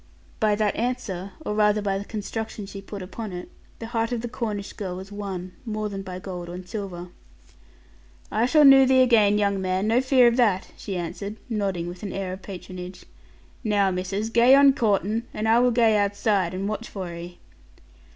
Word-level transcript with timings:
By 0.39 0.55
that 0.55 0.75
answer, 0.75 1.33
or 1.45 1.53
rather 1.53 1.79
by 1.79 1.99
the 1.99 2.05
construction 2.05 2.65
she 2.65 2.81
put 2.81 3.03
upon 3.03 3.31
it, 3.31 3.49
the 3.77 3.85
heart 3.85 4.11
of 4.11 4.21
the 4.21 4.27
Cornish 4.27 4.73
girl 4.73 4.95
was 4.95 5.11
won, 5.11 5.51
more 5.63 5.89
than 5.89 6.01
by 6.01 6.17
gold 6.17 6.49
and 6.49 6.67
silver. 6.67 7.09
'I 8.31 8.45
shall 8.47 8.65
knoo 8.65 8.87
thee 8.87 9.03
again, 9.03 9.37
young 9.37 9.61
man; 9.61 9.85
no 9.87 10.01
fear 10.01 10.25
of 10.27 10.37
that,' 10.37 10.69
she 10.75 10.97
answered, 10.97 11.35
nodding 11.49 11.87
with 11.87 12.01
an 12.01 12.13
air 12.13 12.33
of 12.33 12.41
patronage. 12.41 13.05
'Now, 13.63 13.91
missis, 13.91 14.29
gae 14.31 14.55
on 14.55 14.73
coortin', 14.73 15.27
and 15.35 15.47
I 15.47 15.59
wall 15.59 15.69
gae 15.69 15.95
outside 15.95 16.55
and 16.55 16.67
watch 16.67 16.89
for 16.89 17.13
'ee.' 17.13 17.37